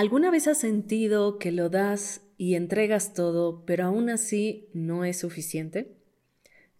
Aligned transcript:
¿Alguna 0.00 0.30
vez 0.30 0.48
has 0.48 0.56
sentido 0.56 1.38
que 1.38 1.52
lo 1.52 1.68
das 1.68 2.22
y 2.38 2.54
entregas 2.54 3.12
todo, 3.12 3.66
pero 3.66 3.84
aún 3.84 4.08
así 4.08 4.70
no 4.72 5.04
es 5.04 5.18
suficiente? 5.18 5.94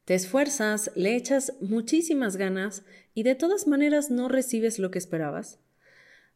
Te 0.07 0.15
esfuerzas, 0.15 0.91
le 0.95 1.17
echas 1.17 1.53
muchísimas 1.61 2.39
ganas 2.39 2.83
y 3.13 3.25
de 3.25 3.35
todas 3.35 3.67
maneras 3.67 4.11
no 4.11 4.31
recibes 4.31 4.79
lo 4.79 4.91
que 4.91 4.99
esperabas. 4.99 5.59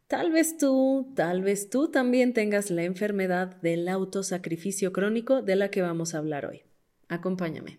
Tal 0.08 0.30
vez 0.30 0.58
tú, 0.58 1.10
tal 1.16 1.40
vez 1.40 1.70
tú 1.70 1.90
también 1.90 2.34
tengas 2.34 2.70
la 2.70 2.82
enfermedad 2.82 3.56
del 3.62 3.88
autosacrificio 3.88 4.92
crónico 4.92 5.40
de 5.40 5.56
la 5.56 5.70
que 5.70 5.80
vamos 5.80 6.14
a 6.14 6.18
hablar 6.18 6.44
hoy. 6.44 6.64
Acompáñame. 7.08 7.78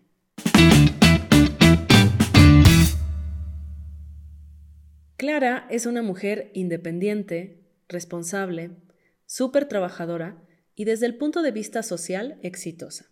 Clara 5.16 5.68
es 5.70 5.86
una 5.86 6.02
mujer 6.02 6.50
independiente, 6.54 7.62
responsable, 7.88 8.72
súper 9.26 9.66
trabajadora 9.68 10.42
y 10.74 10.84
desde 10.84 11.06
el 11.06 11.16
punto 11.16 11.42
de 11.42 11.50
vista 11.50 11.82
social 11.82 12.38
exitosa. 12.42 13.10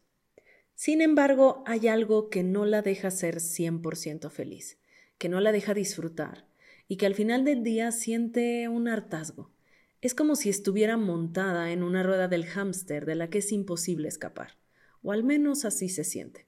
Sin 0.75 1.01
embargo, 1.01 1.63
hay 1.67 1.89
algo 1.89 2.31
que 2.31 2.43
no 2.43 2.65
la 2.65 2.83
deja 2.83 3.11
ser 3.11 3.37
100% 3.37 4.31
feliz, 4.31 4.79
que 5.19 5.29
no 5.29 5.41
la 5.41 5.53
deja 5.53 5.75
disfrutar 5.75 6.47
y 6.89 6.97
que 6.97 7.07
al 7.07 7.15
final 7.15 7.45
del 7.45 7.63
día 7.63 7.91
siente 7.93 8.69
un 8.69 8.89
hartazgo. 8.89 9.53
Es 10.01 10.15
como 10.15 10.37
si 10.37 10.51
estuviera 10.51 10.97
montada 10.97 11.73
en 11.73 11.83
una 11.83 12.03
rueda 12.03 12.29
del 12.29 12.45
hámster 12.45 13.07
de 13.07 13.15
la 13.15 13.31
que 13.31 13.39
es 13.39 13.53
imposible 13.53 14.09
escapar, 14.09 14.59
o 15.03 15.13
al 15.13 15.25
menos 15.25 15.65
así 15.65 15.89
se 15.89 16.05
siente. 16.05 16.47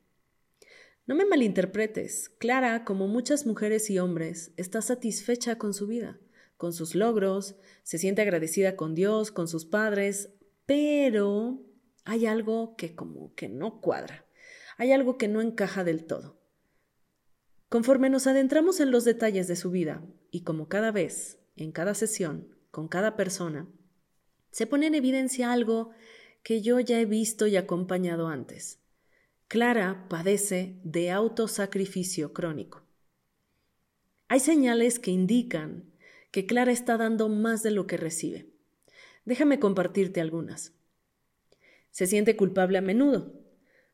No 1.07 1.15
me 1.15 1.25
malinterpretes, 1.25 2.29
Clara, 2.29 2.85
como 2.85 3.07
muchas 3.07 3.47
mujeres 3.47 3.89
y 3.91 3.99
hombres, 3.99 4.53
está 4.57 4.83
satisfecha 4.83 5.57
con 5.57 5.73
su 5.73 5.87
vida 5.87 6.19
con 6.57 6.73
sus 6.73 6.95
logros, 6.95 7.57
se 7.83 7.99
siente 7.99 8.23
agradecida 8.23 8.77
con 8.77 8.95
Dios, 8.95 9.31
con 9.31 9.49
sus 9.49 9.65
padres, 9.65 10.31
pero 10.65 11.63
hay 12.05 12.27
algo 12.27 12.77
que 12.77 12.95
como 12.95 13.35
que 13.35 13.49
no 13.49 13.81
cuadra, 13.81 14.27
hay 14.77 14.93
algo 14.93 15.19
que 15.19 15.29
no 15.29 15.41
encaja 15.41 15.85
del 15.85 16.07
todo. 16.07 16.41
Conforme 17.69 18.11
nos 18.11 18.27
adentramos 18.27 18.81
en 18.81 18.91
los 18.91 19.05
detalles 19.05 19.49
de 19.49 19.57
su 19.57 19.71
vida, 19.71 20.03
y 20.31 20.43
como 20.43 20.69
cada 20.69 20.93
vez, 20.93 21.41
en 21.57 21.73
cada 21.73 21.95
sesión, 21.95 22.55
con 22.71 22.89
cada 22.89 23.17
persona, 23.17 23.69
se 24.51 24.67
pone 24.67 24.87
en 24.87 24.95
evidencia 24.95 25.53
algo 25.53 25.91
que 26.43 26.63
yo 26.63 26.79
ya 26.79 27.01
he 27.01 27.07
visto 27.07 27.47
y 27.47 27.57
acompañado 27.57 28.29
antes. 28.29 28.81
Clara 29.49 30.07
padece 30.09 30.79
de 30.85 31.11
autosacrificio 31.11 32.33
crónico. 32.33 32.85
Hay 34.29 34.41
señales 34.41 34.99
que 34.99 35.11
indican 35.11 35.93
que 36.37 36.45
Clara 36.45 36.71
está 36.71 36.99
dando 36.99 37.31
más 37.31 37.63
de 37.63 37.71
lo 37.71 37.87
que 37.87 37.97
recibe. 37.97 38.51
Déjame 39.25 39.59
compartirte 39.59 40.21
algunas. 40.21 40.75
Se 41.91 42.07
siente 42.07 42.37
culpable 42.37 42.77
a 42.77 42.83
menudo, 42.83 43.33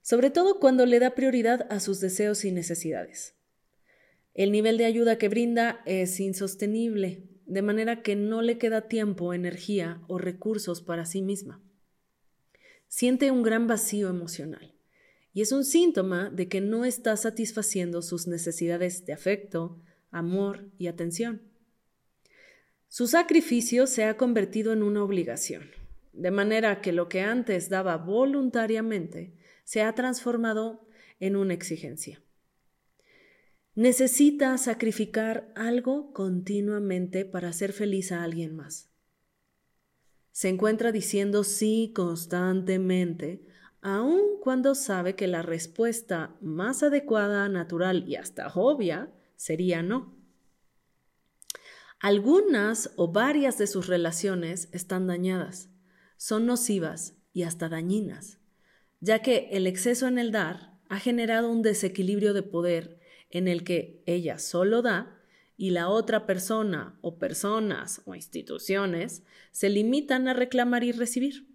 sobre 0.00 0.28
todo 0.30 0.58
cuando 0.58 0.84
le 0.84 0.98
da 0.98 1.14
prioridad 1.14 1.68
a 1.70 1.78
sus 1.78 2.00
deseos 2.00 2.44
y 2.44 2.50
necesidades. 2.50 3.36
El 4.34 4.50
nivel 4.50 4.76
de 4.76 4.86
ayuda 4.86 5.18
que 5.18 5.28
brinda 5.28 5.82
es 5.86 6.18
insostenible, 6.18 7.28
de 7.46 7.62
manera 7.62 8.02
que 8.02 8.16
no 8.16 8.42
le 8.42 8.58
queda 8.58 8.88
tiempo, 8.88 9.34
energía 9.34 10.02
o 10.08 10.18
recursos 10.18 10.82
para 10.82 11.04
sí 11.04 11.22
misma. 11.22 11.62
Siente 12.88 13.30
un 13.30 13.44
gran 13.44 13.68
vacío 13.68 14.08
emocional 14.08 14.74
y 15.32 15.42
es 15.42 15.52
un 15.52 15.62
síntoma 15.62 16.28
de 16.28 16.48
que 16.48 16.60
no 16.60 16.84
está 16.84 17.16
satisfaciendo 17.16 18.02
sus 18.02 18.26
necesidades 18.26 19.06
de 19.06 19.12
afecto, 19.12 19.80
amor 20.10 20.72
y 20.76 20.88
atención. 20.88 21.51
Su 22.92 23.06
sacrificio 23.06 23.86
se 23.86 24.04
ha 24.04 24.18
convertido 24.18 24.70
en 24.74 24.82
una 24.82 25.02
obligación, 25.02 25.70
de 26.12 26.30
manera 26.30 26.82
que 26.82 26.92
lo 26.92 27.08
que 27.08 27.22
antes 27.22 27.70
daba 27.70 27.96
voluntariamente 27.96 29.32
se 29.64 29.80
ha 29.80 29.94
transformado 29.94 30.86
en 31.18 31.36
una 31.36 31.54
exigencia. 31.54 32.22
Necesita 33.74 34.58
sacrificar 34.58 35.50
algo 35.56 36.12
continuamente 36.12 37.24
para 37.24 37.48
hacer 37.48 37.72
feliz 37.72 38.12
a 38.12 38.24
alguien 38.24 38.54
más. 38.54 38.90
Se 40.30 40.50
encuentra 40.50 40.92
diciendo 40.92 41.44
sí 41.44 41.92
constantemente, 41.96 43.40
aun 43.80 44.20
cuando 44.42 44.74
sabe 44.74 45.16
que 45.16 45.28
la 45.28 45.40
respuesta 45.40 46.36
más 46.42 46.82
adecuada, 46.82 47.48
natural 47.48 48.06
y 48.06 48.16
hasta 48.16 48.48
obvia 48.48 49.10
sería 49.36 49.82
no. 49.82 50.21
Algunas 52.02 52.90
o 52.96 53.12
varias 53.12 53.58
de 53.58 53.68
sus 53.68 53.86
relaciones 53.86 54.68
están 54.72 55.06
dañadas, 55.06 55.70
son 56.16 56.46
nocivas 56.46 57.14
y 57.32 57.44
hasta 57.44 57.68
dañinas, 57.68 58.40
ya 58.98 59.20
que 59.20 59.50
el 59.52 59.68
exceso 59.68 60.08
en 60.08 60.18
el 60.18 60.32
dar 60.32 60.80
ha 60.88 60.98
generado 60.98 61.48
un 61.48 61.62
desequilibrio 61.62 62.34
de 62.34 62.42
poder 62.42 62.98
en 63.30 63.46
el 63.46 63.62
que 63.62 64.02
ella 64.04 64.40
solo 64.40 64.82
da 64.82 65.16
y 65.56 65.70
la 65.70 65.88
otra 65.88 66.26
persona 66.26 66.98
o 67.02 67.20
personas 67.20 68.02
o 68.04 68.16
instituciones 68.16 69.22
se 69.52 69.68
limitan 69.68 70.26
a 70.26 70.34
reclamar 70.34 70.82
y 70.82 70.90
recibir. 70.90 71.46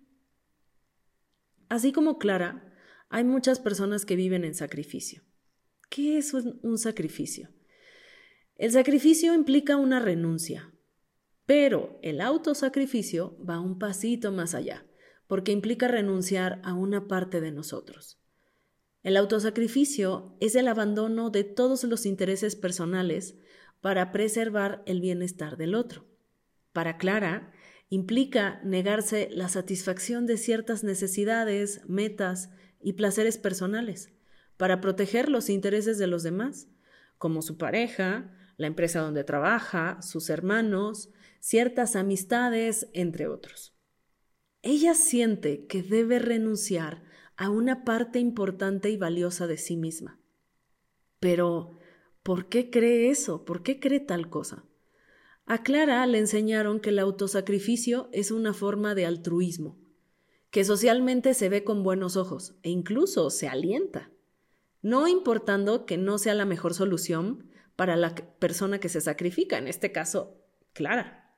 Así 1.67 1.91
como 1.91 2.19
Clara, 2.19 2.73
hay 3.09 3.25
muchas 3.25 3.59
personas 3.59 4.05
que 4.05 4.15
viven 4.15 4.45
en 4.45 4.55
sacrificio. 4.55 5.23
¿Qué 5.89 6.17
es 6.17 6.33
un 6.33 6.77
sacrificio? 6.77 7.49
El 8.57 8.71
sacrificio 8.71 9.35
implica 9.35 9.77
una 9.77 9.99
renuncia, 9.99 10.73
pero 11.45 11.99
el 12.01 12.21
autosacrificio 12.21 13.37
va 13.47 13.59
un 13.59 13.77
pasito 13.77 14.31
más 14.31 14.55
allá, 14.55 14.83
porque 15.27 15.51
implica 15.51 15.87
renunciar 15.87 16.59
a 16.63 16.73
una 16.73 17.07
parte 17.07 17.39
de 17.39 17.51
nosotros. 17.51 18.19
El 19.03 19.15
autosacrificio 19.15 20.35
es 20.39 20.55
el 20.55 20.67
abandono 20.67 21.29
de 21.29 21.43
todos 21.43 21.83
los 21.83 22.07
intereses 22.07 22.55
personales 22.55 23.37
para 23.79 24.11
preservar 24.11 24.81
el 24.87 25.01
bienestar 25.01 25.55
del 25.55 25.75
otro. 25.75 26.07
Para 26.73 26.97
Clara, 26.97 27.53
implica 27.89 28.59
negarse 28.63 29.29
la 29.31 29.49
satisfacción 29.49 30.25
de 30.25 30.37
ciertas 30.37 30.83
necesidades, 30.83 31.81
metas 31.87 32.49
y 32.81 32.93
placeres 32.93 33.37
personales, 33.37 34.11
para 34.57 34.81
proteger 34.81 35.29
los 35.29 35.51
intereses 35.51 35.99
de 35.99 36.07
los 36.07 36.23
demás, 36.23 36.67
como 37.19 37.43
su 37.43 37.57
pareja, 37.57 38.33
la 38.57 38.67
empresa 38.67 38.99
donde 38.99 39.23
trabaja, 39.23 40.01
sus 40.01 40.29
hermanos, 40.29 41.09
ciertas 41.39 41.95
amistades, 41.95 42.89
entre 42.93 43.27
otros. 43.27 43.75
Ella 44.63 44.95
siente 44.95 45.65
que 45.67 45.83
debe 45.83 46.19
renunciar 46.19 47.03
a 47.37 47.49
una 47.49 47.85
parte 47.85 48.19
importante 48.19 48.89
y 48.89 48.97
valiosa 48.97 49.47
de 49.47 49.57
sí 49.57 49.77
misma. 49.77 50.19
Pero, 51.19 51.77
¿por 52.23 52.49
qué 52.49 52.69
cree 52.69 53.09
eso? 53.09 53.45
¿Por 53.45 53.63
qué 53.63 53.79
cree 53.79 53.99
tal 53.99 54.29
cosa? 54.29 54.65
A 55.45 55.63
Clara 55.63 56.05
le 56.07 56.17
enseñaron 56.17 56.79
que 56.79 56.89
el 56.89 56.99
autosacrificio 56.99 58.09
es 58.11 58.31
una 58.31 58.53
forma 58.53 58.95
de 58.95 59.05
altruismo, 59.05 59.79
que 60.49 60.65
socialmente 60.65 61.33
se 61.33 61.47
ve 61.47 61.63
con 61.63 61.83
buenos 61.83 62.17
ojos 62.17 62.55
e 62.63 62.69
incluso 62.69 63.29
se 63.29 63.47
alienta, 63.47 64.11
no 64.81 65.07
importando 65.07 65.85
que 65.85 65.97
no 65.97 66.17
sea 66.17 66.33
la 66.33 66.45
mejor 66.45 66.73
solución, 66.73 67.49
para 67.77 67.95
la 67.95 68.13
persona 68.13 68.79
que 68.79 68.89
se 68.89 68.99
sacrifica, 68.99 69.57
en 69.57 69.69
este 69.69 69.93
caso, 69.93 70.43
Clara. 70.73 71.35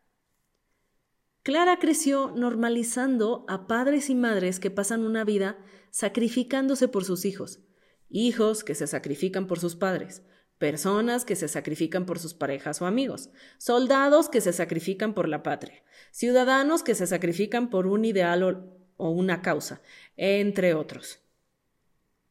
Clara 1.44 1.79
creció 1.79 2.31
normalizando 2.35 3.45
a 3.47 3.67
padres 3.67 4.09
y 4.09 4.16
madres 4.16 4.59
que 4.59 4.72
pasan 4.72 5.03
una 5.03 5.23
vida 5.23 5.57
sacrificándose 5.91 6.88
por 6.88 7.03
sus 7.03 7.25
hijos, 7.25 7.59
hijos 8.09 8.63
que 8.63 8.73
se 8.73 8.88
sacrifican 8.88 9.47
por 9.47 9.59
sus 9.59 9.75
padres, 9.75 10.23
personas 10.57 11.25
que 11.25 11.35
se 11.35 11.50
sacrifican 11.50 12.05
por 12.05 12.19
sus 12.19 12.33
parejas 12.33 12.81
o 12.81 12.85
amigos, 12.85 13.29
soldados 13.57 14.29
que 14.29 14.41
se 14.41 14.53
sacrifican 14.53 15.13
por 15.13 15.27
la 15.27 15.44
patria, 15.44 15.83
ciudadanos 16.11 16.83
que 16.83 16.95
se 16.95 17.06
sacrifican 17.06 17.69
por 17.69 17.85
un 17.85 18.06
ideal 18.06 18.44
o, 18.44 18.77
o 18.95 19.09
una 19.09 19.42
causa, 19.42 19.81
entre 20.15 20.74
otros. 20.74 21.19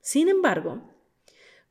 Sin 0.00 0.28
embargo, 0.28 0.97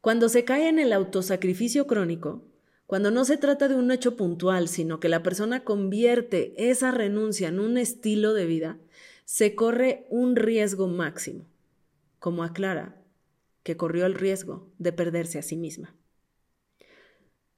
cuando 0.07 0.29
se 0.29 0.45
cae 0.45 0.69
en 0.69 0.79
el 0.79 0.93
autosacrificio 0.93 1.85
crónico, 1.85 2.45
cuando 2.85 3.11
no 3.11 3.25
se 3.25 3.35
trata 3.35 3.67
de 3.67 3.75
un 3.75 3.91
hecho 3.91 4.15
puntual, 4.15 4.69
sino 4.69 5.01
que 5.01 5.09
la 5.09 5.21
persona 5.21 5.65
convierte 5.65 6.53
esa 6.69 6.91
renuncia 6.91 7.49
en 7.49 7.59
un 7.59 7.77
estilo 7.77 8.33
de 8.33 8.45
vida, 8.45 8.79
se 9.25 9.53
corre 9.53 10.07
un 10.09 10.37
riesgo 10.37 10.87
máximo, 10.87 11.45
como 12.19 12.45
aclara 12.45 13.03
que 13.63 13.75
corrió 13.75 14.05
el 14.05 14.13
riesgo 14.13 14.71
de 14.77 14.93
perderse 14.93 15.39
a 15.39 15.41
sí 15.41 15.57
misma. 15.57 15.93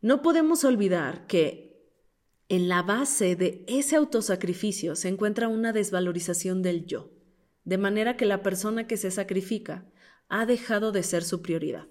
No 0.01 0.23
podemos 0.23 0.63
olvidar 0.63 1.27
que 1.27 1.87
en 2.47 2.67
la 2.67 2.81
base 2.81 3.35
de 3.35 3.63
ese 3.67 3.95
autosacrificio 3.95 4.95
se 4.95 5.09
encuentra 5.09 5.49
una 5.49 5.71
desvalorización 5.71 6.63
del 6.63 6.87
yo, 6.87 7.11
de 7.63 7.77
manera 7.77 8.17
que 8.17 8.25
la 8.25 8.41
persona 8.41 8.87
que 8.87 8.97
se 8.97 9.11
sacrifica 9.11 9.85
ha 10.29 10.47
dejado 10.47 10.91
de 10.91 11.03
ser 11.03 11.23
su 11.23 11.43
prioridad. 11.43 11.85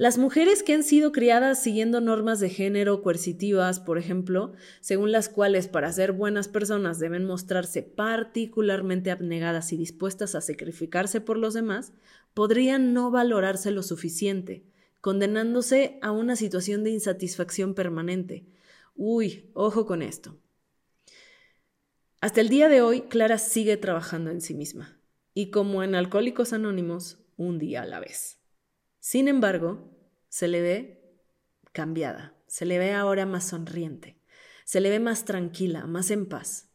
Las 0.00 0.16
mujeres 0.16 0.62
que 0.62 0.72
han 0.72 0.82
sido 0.82 1.12
criadas 1.12 1.62
siguiendo 1.62 2.00
normas 2.00 2.40
de 2.40 2.48
género 2.48 3.02
coercitivas, 3.02 3.80
por 3.80 3.98
ejemplo, 3.98 4.54
según 4.80 5.12
las 5.12 5.28
cuales 5.28 5.68
para 5.68 5.92
ser 5.92 6.12
buenas 6.12 6.48
personas 6.48 6.98
deben 6.98 7.26
mostrarse 7.26 7.82
particularmente 7.82 9.10
abnegadas 9.10 9.74
y 9.74 9.76
dispuestas 9.76 10.34
a 10.34 10.40
sacrificarse 10.40 11.20
por 11.20 11.36
los 11.36 11.52
demás, 11.52 11.92
podrían 12.32 12.94
no 12.94 13.10
valorarse 13.10 13.72
lo 13.72 13.82
suficiente, 13.82 14.64
condenándose 15.02 15.98
a 16.00 16.12
una 16.12 16.34
situación 16.34 16.82
de 16.82 16.92
insatisfacción 16.92 17.74
permanente. 17.74 18.46
Uy, 18.96 19.50
ojo 19.52 19.84
con 19.84 20.00
esto. 20.00 20.38
Hasta 22.22 22.40
el 22.40 22.48
día 22.48 22.70
de 22.70 22.80
hoy, 22.80 23.02
Clara 23.02 23.36
sigue 23.36 23.76
trabajando 23.76 24.30
en 24.30 24.40
sí 24.40 24.54
misma, 24.54 24.98
y 25.34 25.50
como 25.50 25.82
en 25.82 25.94
Alcohólicos 25.94 26.54
Anónimos, 26.54 27.18
un 27.36 27.58
día 27.58 27.82
a 27.82 27.86
la 27.86 28.00
vez. 28.00 28.39
Sin 29.00 29.28
embargo, 29.28 29.90
se 30.28 30.46
le 30.46 30.60
ve 30.60 31.02
cambiada, 31.72 32.36
se 32.46 32.66
le 32.66 32.78
ve 32.78 32.92
ahora 32.92 33.24
más 33.24 33.48
sonriente, 33.48 34.20
se 34.64 34.80
le 34.80 34.90
ve 34.90 35.00
más 35.00 35.24
tranquila, 35.24 35.86
más 35.86 36.10
en 36.10 36.26
paz. 36.26 36.68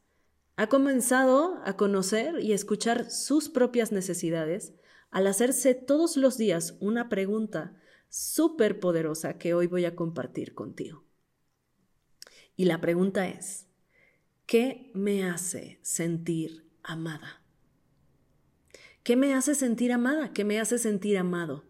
Ha 0.57 0.68
comenzado 0.68 1.62
a 1.66 1.77
conocer 1.77 2.39
y 2.39 2.54
escuchar 2.54 3.12
sus 3.12 3.50
propias 3.50 3.92
necesidades 3.92 4.74
al 5.12 5.27
hacerse 5.27 5.75
todos 5.75 6.18
los 6.18 6.38
días 6.38 6.75
una 6.80 7.10
pregunta 7.10 7.80
súper 8.10 8.80
poderosa 8.80 9.38
que 9.38 9.54
hoy 9.54 9.68
voy 9.68 9.86
a 9.86 9.95
compartir 9.95 10.54
contigo. 10.56 11.04
Y 12.56 12.66
la 12.66 12.81
pregunta 12.81 13.27
es, 13.27 13.68
¿qué 14.45 14.92
me 14.94 15.25
hace 15.25 15.80
sentir 15.83 16.72
amada? 16.81 17.42
¿Qué 19.04 19.16
me 19.16 19.33
hace 19.36 19.54
sentir 19.54 19.92
amada? 19.92 20.33
¿Qué 20.33 20.44
me 20.44 20.60
hace 20.60 20.80
sentir 20.80 21.18
amado? 21.18 21.66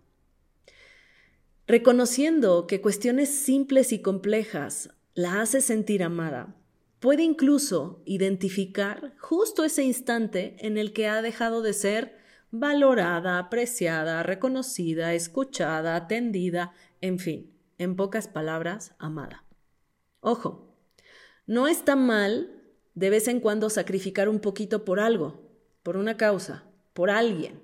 Reconociendo 1.67 2.67
que 2.67 2.79
cuestiones 2.79 3.29
simples 3.29 3.91
y 3.91 3.99
complejas 4.03 4.91
la 5.15 5.41
hace 5.41 5.61
sentir 5.61 6.03
amada, 6.03 6.55
puede 6.99 7.23
incluso 7.23 8.03
identificar 8.05 9.15
justo 9.17 9.63
ese 9.63 9.83
instante 9.83 10.57
en 10.59 10.77
el 10.77 10.93
que 10.93 11.07
ha 11.07 11.23
dejado 11.23 11.63
de 11.63 11.73
ser 11.73 12.17
valorada, 12.51 13.39
apreciada, 13.39 14.21
reconocida, 14.21 15.15
escuchada, 15.15 15.95
atendida, 15.95 16.73
en 17.01 17.17
fin, 17.17 17.51
en 17.79 17.95
pocas 17.95 18.27
palabras, 18.27 18.93
amada. 18.99 19.43
Ojo, 20.19 20.77
no 21.47 21.67
está 21.67 21.95
mal 21.95 22.61
de 22.93 23.09
vez 23.09 23.27
en 23.27 23.39
cuando 23.39 23.71
sacrificar 23.71 24.29
un 24.29 24.39
poquito 24.39 24.85
por 24.85 24.99
algo, 24.99 25.49
por 25.81 25.97
una 25.97 26.15
causa, 26.15 26.63
por 26.93 27.09
alguien. 27.09 27.61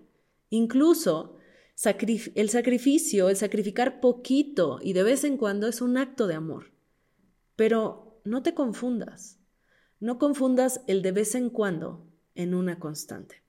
Incluso 0.50 1.38
el 1.84 2.50
sacrificio, 2.50 3.30
el 3.30 3.38
sacrificar 3.38 4.00
poquito 4.00 4.80
y 4.82 4.94
de 4.94 5.04
vez 5.04 5.24
en 5.24 5.38
cuando 5.38 5.68
es 5.68 5.82
un 5.82 5.98
acto 5.98 6.28
de 6.28 6.36
amor. 6.36 6.72
Pero 7.56 8.22
no 8.24 8.44
te 8.44 8.54
confundas. 8.54 9.40
No 10.00 10.18
confundas 10.18 10.82
el 10.88 11.02
de 11.02 11.12
vez 11.12 11.36
en 11.36 11.50
cuando 11.50 12.08
en 12.36 12.54
una 12.54 12.80
constante. 12.80 13.44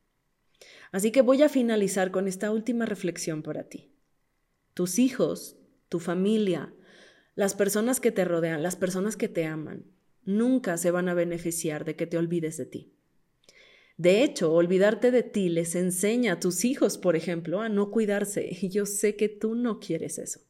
Así 0.92 1.10
que 1.10 1.22
voy 1.22 1.42
a 1.42 1.48
finalizar 1.48 2.10
con 2.10 2.28
esta 2.28 2.50
última 2.50 2.86
reflexión 2.86 3.42
para 3.42 3.64
ti. 3.64 3.90
Tus 4.74 4.98
hijos, 4.98 5.56
tu 5.88 5.98
familia, 5.98 6.74
las 7.34 7.54
personas 7.54 8.00
que 8.00 8.12
te 8.12 8.24
rodean, 8.24 8.62
las 8.62 8.76
personas 8.76 9.16
que 9.16 9.28
te 9.28 9.46
aman, 9.46 9.84
nunca 10.24 10.76
se 10.76 10.90
van 10.90 11.08
a 11.08 11.14
beneficiar 11.14 11.84
de 11.84 11.96
que 11.96 12.06
te 12.06 12.18
olvides 12.18 12.56
de 12.56 12.66
ti. 12.66 12.92
De 14.02 14.24
hecho, 14.24 14.52
olvidarte 14.52 15.12
de 15.12 15.22
ti 15.22 15.48
les 15.48 15.76
enseña 15.76 16.32
a 16.32 16.40
tus 16.40 16.64
hijos, 16.64 16.98
por 16.98 17.14
ejemplo, 17.14 17.60
a 17.60 17.68
no 17.68 17.92
cuidarse, 17.92 18.48
y 18.60 18.68
yo 18.68 18.84
sé 18.84 19.14
que 19.14 19.28
tú 19.28 19.54
no 19.54 19.78
quieres 19.78 20.18
eso. 20.18 20.40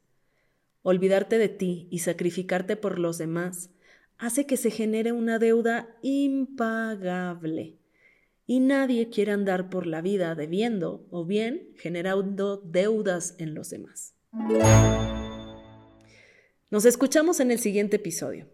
Olvidarte 0.81 1.37
de 1.37 1.51
ti 1.51 1.87
y 1.91 1.99
sacrificarte 1.99 2.77
por 2.77 2.99
los 2.99 3.19
demás 3.19 3.69
hace 4.17 4.47
que 4.47 4.57
se 4.57 4.71
genere 4.71 5.13
una 5.13 5.39
deuda 5.39 5.95
impagable. 6.01 7.77
Y 8.47 8.61
nadie 8.61 9.11
quiere 9.11 9.33
andar 9.33 9.69
por 9.69 9.87
la 9.87 10.01
vida 10.01 10.35
debiendo 10.35 11.07
o 11.11 11.27
bien 11.27 11.75
generando 11.77 12.57
deudas 12.57 13.35
en 13.37 13.53
los 13.53 13.69
demás. 13.69 14.15
Nos 16.71 16.87
escuchamos 16.87 17.39
en 17.39 17.51
el 17.51 17.59
siguiente 17.59 17.97
episodio. 17.97 18.47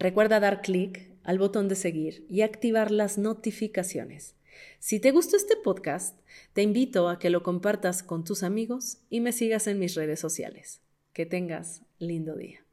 Recuerda 0.00 0.40
dar 0.40 0.60
clic 0.60 1.08
al 1.28 1.38
botón 1.38 1.68
de 1.68 1.74
seguir 1.74 2.24
y 2.30 2.40
activar 2.40 2.90
las 2.90 3.18
notificaciones. 3.18 4.34
Si 4.78 4.98
te 4.98 5.10
gustó 5.10 5.36
este 5.36 5.56
podcast, 5.62 6.18
te 6.54 6.62
invito 6.62 7.06
a 7.10 7.18
que 7.18 7.28
lo 7.28 7.42
compartas 7.42 8.02
con 8.02 8.24
tus 8.24 8.42
amigos 8.42 9.02
y 9.10 9.20
me 9.20 9.32
sigas 9.32 9.66
en 9.66 9.78
mis 9.78 9.94
redes 9.94 10.20
sociales. 10.20 10.80
Que 11.12 11.26
tengas 11.26 11.82
lindo 11.98 12.34
día. 12.34 12.67